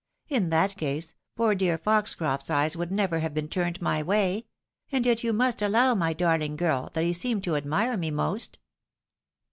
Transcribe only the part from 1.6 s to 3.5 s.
Foxoroft's eyes would never have been